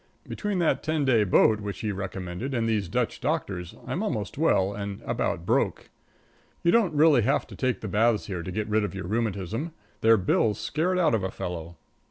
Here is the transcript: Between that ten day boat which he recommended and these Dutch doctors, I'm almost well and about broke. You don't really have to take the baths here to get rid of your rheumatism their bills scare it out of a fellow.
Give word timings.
Between 0.27 0.57
that 0.57 0.81
ten 0.81 1.05
day 1.05 1.23
boat 1.23 1.61
which 1.61 1.81
he 1.81 1.91
recommended 1.91 2.55
and 2.55 2.67
these 2.67 2.89
Dutch 2.89 3.21
doctors, 3.21 3.75
I'm 3.85 4.01
almost 4.01 4.35
well 4.35 4.73
and 4.73 5.03
about 5.05 5.45
broke. 5.45 5.91
You 6.63 6.71
don't 6.71 6.95
really 6.95 7.21
have 7.21 7.45
to 7.45 7.55
take 7.55 7.81
the 7.81 7.87
baths 7.87 8.25
here 8.25 8.41
to 8.41 8.51
get 8.51 8.67
rid 8.67 8.83
of 8.83 8.95
your 8.95 9.05
rheumatism 9.05 9.73
their 9.99 10.17
bills 10.17 10.59
scare 10.59 10.91
it 10.91 10.97
out 10.97 11.13
of 11.13 11.21
a 11.23 11.29
fellow. 11.29 11.77